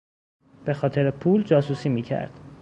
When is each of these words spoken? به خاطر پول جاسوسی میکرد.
به 0.65 0.73
خاطر 0.73 1.11
پول 1.11 1.43
جاسوسی 1.43 1.89
میکرد. 1.89 2.39